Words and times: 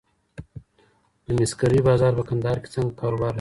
د 1.25 1.27
مسګرۍ 1.37 1.79
بازار 1.87 2.11
په 2.17 2.23
کندهار 2.29 2.57
کي 2.63 2.69
څنګه 2.75 2.91
کاروبار 3.01 3.27
لري؟ 3.27 3.29